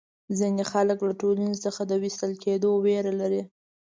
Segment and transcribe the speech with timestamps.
[0.37, 3.41] ځینې خلک له ټولنې څخه د وېستل کېدو وېره لري.